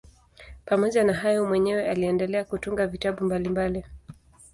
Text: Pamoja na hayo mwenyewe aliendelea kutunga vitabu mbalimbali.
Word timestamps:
Pamoja 0.65 1.03
na 1.03 1.13
hayo 1.13 1.45
mwenyewe 1.45 1.89
aliendelea 1.89 2.43
kutunga 2.43 2.87
vitabu 2.87 3.25
mbalimbali. 3.25 3.83